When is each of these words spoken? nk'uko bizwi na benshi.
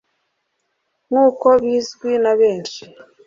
nk'uko 1.07 1.47
bizwi 1.61 2.11
na 2.23 2.33
benshi. 2.39 2.83